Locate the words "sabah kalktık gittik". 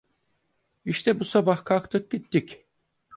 1.25-2.65